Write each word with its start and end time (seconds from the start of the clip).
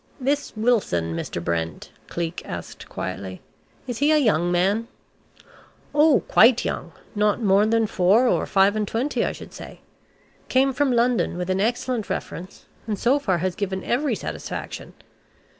"This 0.19 0.51
Wilson, 0.57 1.15
Mr. 1.15 1.43
Brent," 1.43 1.91
Cleek 2.07 2.41
asked 2.43 2.89
quietly, 2.89 3.39
"is 3.85 3.99
he 3.99 4.09
a 4.11 4.17
young 4.17 4.51
man?" 4.51 4.87
"Oh 5.93 6.21
quite 6.21 6.65
young. 6.65 6.93
Not 7.13 7.39
more 7.43 7.67
than 7.67 7.85
four 7.85 8.27
or 8.27 8.47
five 8.47 8.75
and 8.75 8.87
twenty, 8.87 9.23
I 9.23 9.31
should 9.31 9.53
say. 9.53 9.81
Came 10.49 10.73
from 10.73 10.91
London 10.91 11.37
with 11.37 11.51
an 11.51 11.61
excellent 11.61 12.09
reference, 12.09 12.65
and 12.87 12.97
so 12.97 13.19
far 13.19 13.37
has 13.45 13.53
given 13.53 13.83
every 13.83 14.15
satisfaction. 14.15 14.95